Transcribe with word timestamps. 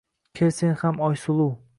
Kel 0.33 0.51
sen 0.51 0.73
ham 0.79 0.99
Oysuluv 1.09 1.53